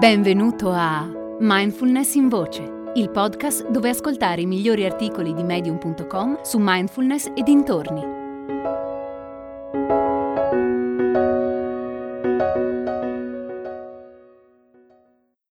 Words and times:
Benvenuto 0.00 0.70
a 0.72 1.06
Mindfulness 1.40 2.14
in 2.14 2.30
Voce, 2.30 2.62
il 2.94 3.10
podcast 3.10 3.68
dove 3.68 3.90
ascoltare 3.90 4.40
i 4.40 4.46
migliori 4.46 4.86
articoli 4.86 5.34
di 5.34 5.42
medium.com 5.42 6.40
su 6.40 6.56
mindfulness 6.58 7.26
e 7.36 7.42
dintorni. 7.42 8.00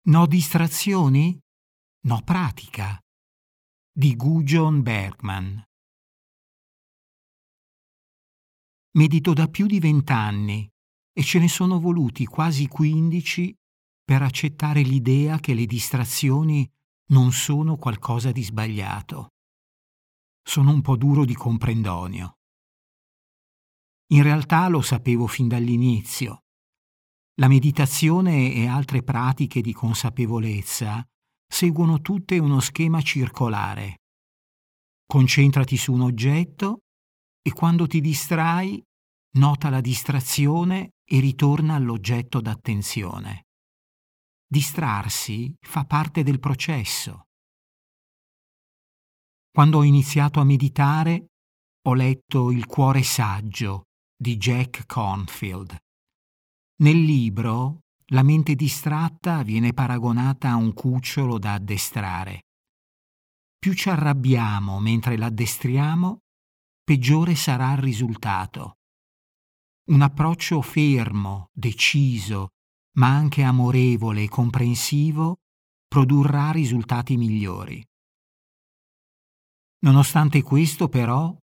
No 0.04 0.28
distrazioni? 0.28 1.39
No 2.02 2.21
pratica. 2.23 3.00
Di 3.91 4.16
Gujon 4.16 4.84
Bergman. 4.84 5.64
Medito 8.91 9.34
da 9.34 9.48
più 9.48 9.66
di 9.66 9.80
vent'anni 9.80 10.70
e 11.12 11.23
ce 11.23 11.39
ne 11.39 11.48
sono 11.48 11.80
voluti 11.80 12.25
quasi 12.25 12.68
quindici 12.68 13.52
per 14.05 14.21
accettare 14.21 14.82
l'idea 14.82 15.39
che 15.39 15.55
le 15.55 15.65
distrazioni 15.65 16.69
non 17.07 17.32
sono 17.32 17.75
qualcosa 17.75 18.31
di 18.31 18.43
sbagliato. 18.43 19.29
Sono 20.47 20.71
un 20.71 20.81
po' 20.81 20.95
duro 20.95 21.25
di 21.25 21.33
comprendonio. 21.33 22.37
In 24.11 24.21
realtà 24.21 24.68
lo 24.68 24.81
sapevo 24.81 25.25
fin 25.25 25.47
dall'inizio. 25.47 26.43
La 27.39 27.47
meditazione 27.47 28.54
e 28.54 28.68
altre 28.68 29.01
pratiche 29.01 29.61
di 29.61 29.73
consapevolezza 29.73 31.03
seguono 31.47 32.00
tutte 32.02 32.38
uno 32.38 32.59
schema 32.59 33.02
circolare. 33.02 34.02
Concentrati 35.08 35.78
su 35.78 35.94
un 35.94 36.02
oggetto 36.02 36.81
e 37.42 37.52
quando 37.52 37.88
ti 37.88 38.02
distrai, 38.02 38.81
nota 39.38 39.69
la 39.69 39.81
distrazione 39.81 40.92
e 41.03 41.19
ritorna 41.19 41.73
all'oggetto 41.75 42.39
d'attenzione. 42.39 43.45
Distrarsi 44.48 45.56
fa 45.60 45.86
parte 45.86 46.22
del 46.22 46.40
processo. 46.40 47.26
Quando 49.52 49.80
ho 49.80 49.84
iniziato 49.84 50.40
a 50.40 50.44
meditare, 50.44 51.32
ho 51.88 51.94
letto 51.94 52.52
Il 52.52 52.66
cuore 52.68 53.02
saggio 53.04 53.86
di 54.16 54.38
Jack 54.38 54.86
Cornfield. 54.86 55.76
Nel 56.78 57.04
libro, 57.04 57.80
la 58.10 58.22
mente 58.22 58.54
distratta 58.54 59.42
viene 59.42 59.74
paragonata 59.74 60.52
a 60.52 60.56
un 60.56 60.74
cucciolo 60.74 61.40
da 61.40 61.54
addestrare. 61.54 62.44
Più 63.58 63.74
ci 63.74 63.90
arrabbiamo 63.90 64.80
mentre 64.80 65.18
l'addestriamo, 65.18 66.20
peggiore 66.84 67.34
sarà 67.34 67.72
il 67.72 67.80
risultato. 67.80 68.76
Un 69.86 70.02
approccio 70.02 70.62
fermo, 70.62 71.50
deciso, 71.52 72.50
ma 72.96 73.08
anche 73.08 73.44
amorevole 73.44 74.24
e 74.24 74.30
comprensivo, 74.30 75.38
produrrà 75.88 76.52
risultati 76.52 77.18
migliori. 77.18 77.84
Nonostante 79.80 80.42
questo, 80.42 80.88
però, 80.90 81.36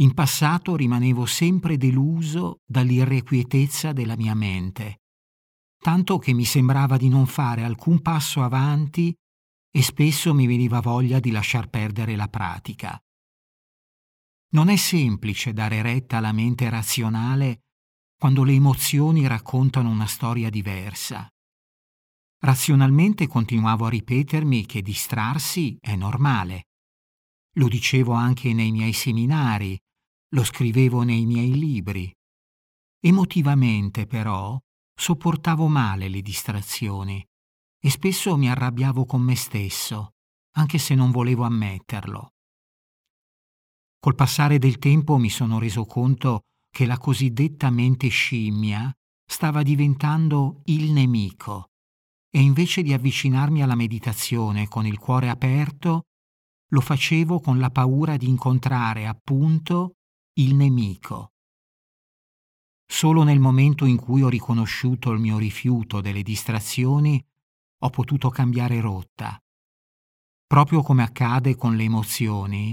in 0.00 0.14
passato 0.14 0.76
rimanevo 0.76 1.26
sempre 1.26 1.76
deluso 1.76 2.60
dall'irrequietezza 2.64 3.92
della 3.92 4.16
mia 4.16 4.34
mente, 4.34 5.00
tanto 5.78 6.18
che 6.18 6.32
mi 6.32 6.44
sembrava 6.44 6.96
di 6.96 7.08
non 7.08 7.26
fare 7.26 7.64
alcun 7.64 8.00
passo 8.00 8.42
avanti 8.42 9.14
e 9.70 9.82
spesso 9.82 10.34
mi 10.34 10.46
veniva 10.46 10.80
voglia 10.80 11.20
di 11.20 11.30
lasciar 11.30 11.68
perdere 11.68 12.16
la 12.16 12.28
pratica. 12.28 12.98
Non 14.50 14.68
è 14.68 14.76
semplice 14.76 15.52
dare 15.52 15.82
retta 15.82 16.16
alla 16.16 16.32
mente 16.32 16.68
razionale 16.70 17.60
quando 18.18 18.42
le 18.42 18.52
emozioni 18.52 19.28
raccontano 19.28 19.90
una 19.90 20.06
storia 20.06 20.50
diversa. 20.50 21.28
Razionalmente 22.40 23.28
continuavo 23.28 23.86
a 23.86 23.90
ripetermi 23.90 24.66
che 24.66 24.82
distrarsi 24.82 25.76
è 25.80 25.94
normale. 25.94 26.64
Lo 27.54 27.68
dicevo 27.68 28.14
anche 28.14 28.52
nei 28.52 28.72
miei 28.72 28.92
seminari, 28.92 29.78
lo 30.34 30.42
scrivevo 30.42 31.02
nei 31.04 31.26
miei 31.26 31.56
libri. 31.56 32.12
Emotivamente, 33.00 34.06
però, 34.06 34.58
sopportavo 34.94 35.68
male 35.68 36.08
le 36.08 36.20
distrazioni 36.20 37.24
e 37.80 37.90
spesso 37.90 38.36
mi 38.36 38.50
arrabbiavo 38.50 39.04
con 39.04 39.22
me 39.22 39.36
stesso, 39.36 40.14
anche 40.56 40.78
se 40.78 40.96
non 40.96 41.12
volevo 41.12 41.44
ammetterlo. 41.44 42.32
Col 44.00 44.16
passare 44.16 44.58
del 44.58 44.78
tempo 44.78 45.18
mi 45.18 45.30
sono 45.30 45.60
reso 45.60 45.84
conto 45.84 46.42
che 46.78 46.86
la 46.86 46.96
cosiddetta 46.96 47.70
mente 47.70 48.06
scimmia 48.06 48.96
stava 49.28 49.64
diventando 49.64 50.60
il 50.66 50.92
nemico 50.92 51.72
e 52.30 52.40
invece 52.40 52.82
di 52.82 52.92
avvicinarmi 52.92 53.64
alla 53.64 53.74
meditazione 53.74 54.68
con 54.68 54.86
il 54.86 54.96
cuore 54.96 55.28
aperto, 55.28 56.04
lo 56.68 56.80
facevo 56.80 57.40
con 57.40 57.58
la 57.58 57.70
paura 57.70 58.16
di 58.16 58.28
incontrare 58.28 59.08
appunto 59.08 59.96
il 60.34 60.54
nemico. 60.54 61.32
Solo 62.86 63.24
nel 63.24 63.40
momento 63.40 63.84
in 63.84 63.96
cui 63.96 64.22
ho 64.22 64.28
riconosciuto 64.28 65.10
il 65.10 65.18
mio 65.18 65.36
rifiuto 65.36 66.00
delle 66.00 66.22
distrazioni 66.22 67.20
ho 67.80 67.90
potuto 67.90 68.30
cambiare 68.30 68.80
rotta. 68.80 69.36
Proprio 70.46 70.82
come 70.82 71.02
accade 71.02 71.56
con 71.56 71.74
le 71.74 71.82
emozioni, 71.82 72.72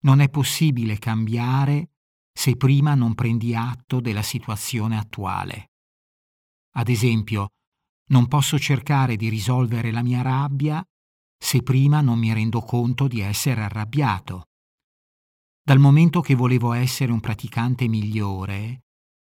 non 0.00 0.18
è 0.18 0.28
possibile 0.28 0.98
cambiare 0.98 1.90
se 2.36 2.56
prima 2.56 2.94
non 2.94 3.14
prendi 3.14 3.54
atto 3.54 4.00
della 4.00 4.22
situazione 4.22 4.98
attuale. 4.98 5.70
Ad 6.76 6.88
esempio, 6.88 7.50
non 8.06 8.26
posso 8.26 8.58
cercare 8.58 9.16
di 9.16 9.28
risolvere 9.28 9.92
la 9.92 10.02
mia 10.02 10.20
rabbia 10.20 10.84
se 11.38 11.62
prima 11.62 12.00
non 12.00 12.18
mi 12.18 12.32
rendo 12.32 12.60
conto 12.60 13.06
di 13.06 13.20
essere 13.20 13.62
arrabbiato. 13.62 14.48
Dal 15.62 15.78
momento 15.78 16.20
che 16.20 16.34
volevo 16.34 16.72
essere 16.72 17.12
un 17.12 17.20
praticante 17.20 17.86
migliore, 17.86 18.84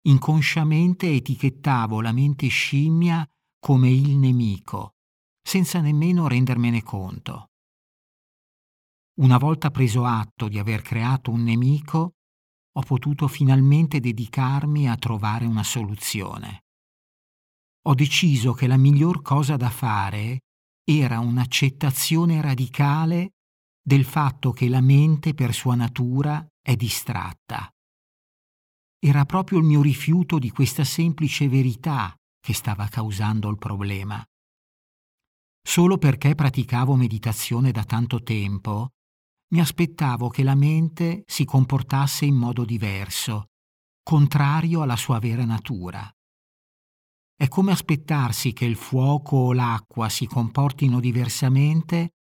inconsciamente 0.03 1.12
etichettavo 1.12 2.02
la 2.02 2.12
mente 2.12 2.47
scimmia 2.47 3.28
come 3.59 3.90
il 3.90 4.18
nemico, 4.18 4.96
senza 5.42 5.81
nemmeno 5.81 6.28
rendermene 6.28 6.81
conto. 6.84 7.50
Una 9.16 9.38
volta 9.38 9.69
preso 9.69 10.06
atto 10.06 10.47
di 10.47 10.58
aver 10.58 10.81
creato 10.81 11.30
un 11.31 11.44
nemico, 11.44 12.16
ho 12.75 12.81
potuto 12.81 13.28
finalmente 13.28 14.00
dedicarmi 14.00 14.89
a 14.89 14.97
trovare 14.97 15.45
una 15.45 15.63
soluzione. 15.63 16.63
Ho 17.85 17.94
deciso 17.94 18.53
che 18.53 18.67
la 18.67 18.78
miglior 18.78 19.22
cosa 19.22 19.57
da 19.57 19.69
fare 19.69 20.39
era 20.83 21.19
un'accettazione 21.19 22.41
radicale 22.41 23.31
del 23.81 24.06
fatto 24.06 24.51
che 24.51 24.69
la 24.69 24.81
mente 24.81 25.33
per 25.33 25.53
sua 25.53 25.75
natura 25.75 26.45
è 26.62 26.75
distratta. 26.75 27.69
Era 29.00 29.25
proprio 29.25 29.59
il 29.59 29.66
mio 29.66 29.81
rifiuto 29.81 30.39
di 30.39 30.50
questa 30.50 30.85
semplice 30.85 31.50
verità 31.50 32.16
che 32.39 32.53
stava 32.53 32.88
causando 32.88 33.50
il 33.50 33.57
problema. 33.57 34.23
Solo 35.62 35.97
perché 35.97 36.35
praticavo 36.35 36.95
meditazione 36.95 37.72
da 37.72 37.83
tanto 37.83 38.23
tempo, 38.23 38.91
mi 39.53 39.59
aspettavo 39.59 40.30
che 40.30 40.41
la 40.41 40.56
mente 40.56 41.24
si 41.28 41.46
comportasse 41.46 42.25
in 42.25 42.34
modo 42.34 42.66
diverso, 42.66 43.50
contrario 44.02 44.81
alla 44.81 44.96
sua 44.96 45.19
vera 45.19 45.46
natura. 45.46 46.12
È 47.36 47.47
come 47.47 47.72
aspettarsi 47.72 48.52
che 48.52 48.66
il 48.66 48.75
fuoco 48.75 49.38
o 49.38 49.53
l'acqua 49.53 50.09
si 50.09 50.25
comportino 50.25 51.00
diversamente 51.00 52.13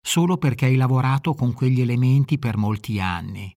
solo 0.00 0.38
perché 0.38 0.64
hai 0.64 0.76
lavorato 0.76 1.34
con 1.34 1.52
quegli 1.52 1.82
elementi 1.82 2.38
per 2.38 2.56
molti 2.56 2.98
anni. 3.00 3.54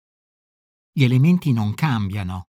Gli 0.92 1.06
elementi 1.06 1.54
non 1.54 1.74
cambiano. 1.74 2.48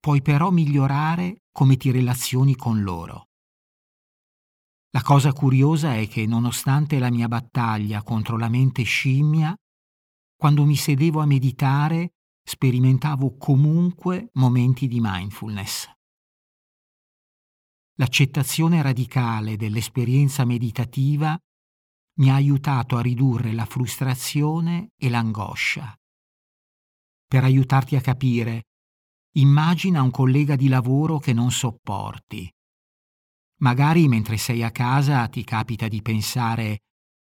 Puoi 0.00 0.22
però 0.22 0.50
migliorare 0.50 1.42
come 1.52 1.76
ti 1.76 1.92
relazioni 1.92 2.56
con 2.56 2.82
loro. 2.82 3.28
La 4.90 5.02
cosa 5.02 5.32
curiosa 5.32 5.94
è 5.94 6.08
che 6.08 6.26
nonostante 6.26 6.98
la 6.98 7.10
mia 7.10 7.28
battaglia 7.28 8.02
contro 8.02 8.36
la 8.36 8.48
mente 8.48 8.82
scimmia, 8.82 9.54
quando 10.38 10.64
mi 10.64 10.76
sedevo 10.76 11.20
a 11.20 11.26
meditare, 11.26 12.12
sperimentavo 12.44 13.36
comunque 13.36 14.30
momenti 14.34 14.86
di 14.86 15.00
mindfulness. 15.00 15.90
L'accettazione 17.96 18.80
radicale 18.80 19.56
dell'esperienza 19.56 20.44
meditativa 20.44 21.36
mi 22.18 22.30
ha 22.30 22.34
aiutato 22.34 22.96
a 22.96 23.00
ridurre 23.00 23.52
la 23.52 23.64
frustrazione 23.64 24.90
e 24.96 25.08
l'angoscia. 25.10 25.92
Per 27.26 27.42
aiutarti 27.42 27.96
a 27.96 28.00
capire, 28.00 28.66
immagina 29.38 30.02
un 30.02 30.12
collega 30.12 30.54
di 30.54 30.68
lavoro 30.68 31.18
che 31.18 31.32
non 31.32 31.50
sopporti. 31.50 32.48
Magari 33.60 34.06
mentre 34.06 34.36
sei 34.36 34.62
a 34.62 34.70
casa 34.70 35.26
ti 35.26 35.42
capita 35.42 35.88
di 35.88 36.00
pensare 36.00 36.82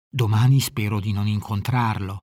domani 0.09 0.61
spero 0.61 0.99
di 0.99 1.13
non 1.13 1.27
incontrarlo. 1.27 2.23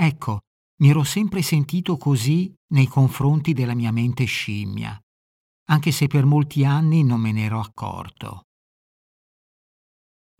Ecco, 0.00 0.42
mi 0.76 0.90
ero 0.90 1.02
sempre 1.02 1.42
sentito 1.42 1.96
così 1.96 2.54
nei 2.68 2.86
confronti 2.86 3.52
della 3.52 3.74
mia 3.74 3.90
mente 3.90 4.26
scimmia, 4.26 4.96
anche 5.70 5.90
se 5.90 6.06
per 6.06 6.24
molti 6.24 6.64
anni 6.64 7.02
non 7.02 7.20
me 7.20 7.32
ne 7.32 7.42
ero 7.42 7.58
accorto. 7.58 8.44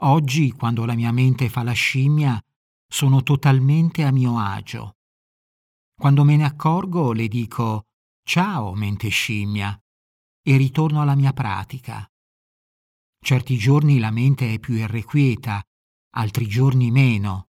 Oggi, 0.03 0.53
quando 0.53 0.85
la 0.85 0.95
mia 0.95 1.11
mente 1.11 1.49
fa 1.49 1.65
la 1.65 1.73
scimmia, 1.73 2.41
sono 2.87 3.25
totalmente 3.25 4.05
a 4.05 4.13
mio 4.13 4.39
agio. 4.39 4.99
Quando 5.93 6.23
me 6.23 6.37
ne 6.37 6.45
accorgo 6.45 7.13
le 7.13 7.27
dico 7.27 7.87
ciao 8.23 8.75
mente 8.75 9.09
scimmia 9.09 9.77
e 10.41 10.57
ritorno 10.57 11.01
alla 11.01 11.17
mia 11.17 11.33
pratica. 11.33 12.09
Certi 13.21 13.57
giorni 13.59 13.99
la 13.99 14.13
mente 14.13 14.55
è 14.55 14.61
più 14.61 14.75
irrequieta, 14.75 15.61
altri 16.15 16.47
giorni 16.47 16.93
meno. 16.93 17.48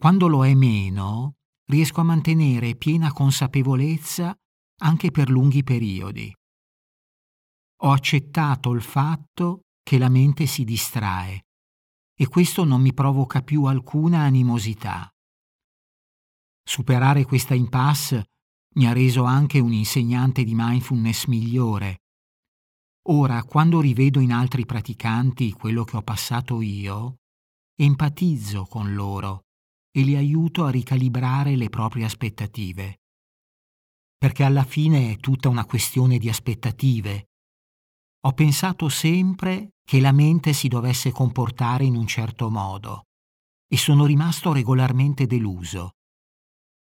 Quando 0.00 0.28
lo 0.28 0.46
è 0.46 0.54
meno, 0.54 1.38
riesco 1.64 2.00
a 2.00 2.04
mantenere 2.04 2.76
piena 2.76 3.12
consapevolezza 3.12 4.32
anche 4.82 5.10
per 5.10 5.28
lunghi 5.28 5.64
periodi. 5.64 6.32
Ho 7.82 7.90
accettato 7.90 8.70
il 8.70 8.80
fatto 8.80 9.62
che 9.82 9.98
la 9.98 10.08
mente 10.08 10.46
si 10.46 10.62
distrae 10.62 11.46
e 12.14 12.28
questo 12.28 12.62
non 12.62 12.80
mi 12.80 12.94
provoca 12.94 13.42
più 13.42 13.64
alcuna 13.64 14.20
animosità. 14.20 15.08
Superare 16.62 17.24
questa 17.24 17.54
impasse 17.54 18.26
mi 18.76 18.86
ha 18.86 18.92
reso 18.92 19.24
anche 19.24 19.58
un 19.58 19.72
insegnante 19.72 20.44
di 20.44 20.52
mindfulness 20.54 21.26
migliore. 21.26 22.02
Ora, 23.08 23.42
quando 23.42 23.80
rivedo 23.80 24.20
in 24.20 24.30
altri 24.30 24.64
praticanti 24.64 25.50
quello 25.50 25.82
che 25.82 25.96
ho 25.96 26.02
passato 26.02 26.60
io, 26.60 27.16
empatizzo 27.74 28.64
con 28.64 28.94
loro 28.94 29.46
e 29.98 30.02
li 30.02 30.14
aiuto 30.14 30.64
a 30.64 30.70
ricalibrare 30.70 31.56
le 31.56 31.68
proprie 31.68 32.04
aspettative. 32.04 33.00
Perché 34.16 34.44
alla 34.44 34.62
fine 34.62 35.10
è 35.10 35.16
tutta 35.16 35.48
una 35.48 35.64
questione 35.64 36.18
di 36.18 36.28
aspettative. 36.28 37.30
Ho 38.26 38.32
pensato 38.32 38.88
sempre 38.88 39.70
che 39.82 39.98
la 39.98 40.12
mente 40.12 40.52
si 40.52 40.68
dovesse 40.68 41.10
comportare 41.10 41.84
in 41.84 41.96
un 41.96 42.06
certo 42.06 42.48
modo 42.48 43.06
e 43.66 43.76
sono 43.76 44.06
rimasto 44.06 44.52
regolarmente 44.52 45.26
deluso. 45.26 45.94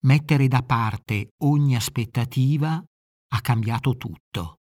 Mettere 0.04 0.46
da 0.46 0.62
parte 0.62 1.30
ogni 1.44 1.76
aspettativa 1.76 2.84
ha 3.32 3.40
cambiato 3.40 3.96
tutto. 3.96 4.59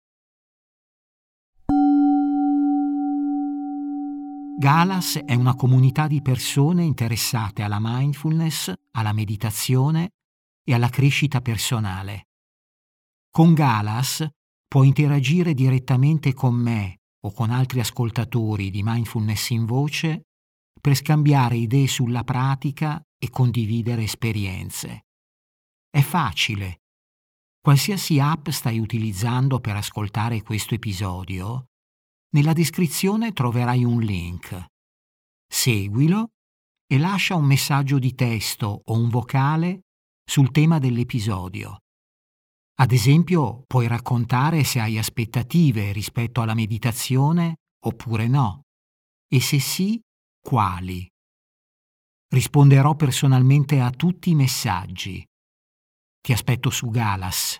Galas 4.60 5.16
è 5.26 5.36
una 5.36 5.56
comunità 5.56 6.06
di 6.06 6.22
persone 6.22 6.84
interessate 6.84 7.62
alla 7.62 7.78
mindfulness, 7.80 8.74
alla 8.92 9.14
meditazione 9.14 10.16
e 10.66 10.74
alla 10.74 10.90
crescita 10.90 11.40
personale. 11.40 12.28
Con 13.32 13.54
Galas 13.54 14.28
può 14.68 14.84
interagire 14.84 15.54
direttamente 15.54 16.34
con 16.34 16.56
me 16.56 17.04
o 17.22 17.32
con 17.32 17.52
altri 17.52 17.80
ascoltatori 17.80 18.70
di 18.70 18.84
mindfulness 18.84 19.52
in 19.52 19.64
voce 19.64 20.24
per 20.82 20.94
scambiare 20.94 21.56
idee 21.56 21.88
sulla 21.88 22.26
pratica 22.26 23.02
e 23.18 23.30
condividere 23.30 24.04
esperienze. 24.04 25.06
È 25.90 26.02
facile. 26.02 26.82
Qualsiasi 27.62 28.20
app 28.20 28.50
stai 28.50 28.80
utilizzando 28.80 29.62
per 29.62 29.78
ascoltare 29.78 30.42
questo 30.42 30.76
episodio, 30.76 31.69
nella 32.32 32.54
descrizione 32.54 33.34
troverai 33.34 33.84
un 33.84 34.02
link. 34.02 34.66
Seguilo 35.48 36.30
e 36.86 36.98
lascia 36.98 37.36
un 37.36 37.46
messaggio 37.46 38.00
di 38.00 38.14
testo 38.14 38.82
o 38.86 38.94
un 38.94 39.10
vocale 39.10 39.82
sul 40.24 40.52
tema 40.52 40.80
dell'episodio. 40.80 41.80
Ad 42.80 42.92
esempio, 42.92 43.64
puoi 43.68 43.88
raccontare 43.88 44.64
se 44.64 44.80
hai 44.80 44.98
aspettative 44.98 45.92
rispetto 45.92 46.42
alla 46.42 46.54
meditazione 46.54 47.58
oppure 47.86 48.28
no, 48.28 48.62
e 49.28 49.42
se 49.42 49.60
sì, 49.60 50.00
quali. 50.40 51.08
Risponderò 52.32 52.96
personalmente 52.96 53.80
a 53.82 53.90
tutti 53.90 54.30
i 54.30 54.36
messaggi. 54.36 55.26
Ti 56.22 56.32
aspetto 56.32 56.70
su 56.70 56.90
Galas. 56.90 57.60